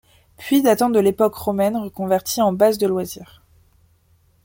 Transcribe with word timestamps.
Puits 0.37 0.63
datant 0.63 0.89
de 0.89 0.99
l'époque 0.99 1.35
romaine 1.35 1.77
reconverti 1.77 2.41
en 2.41 2.53
base 2.53 2.79
de 2.79 2.87
loisirs. 2.87 3.43